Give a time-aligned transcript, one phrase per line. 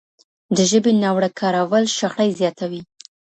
[0.55, 2.81] د ژبي ناوړه کارول شخړې زیاتوي.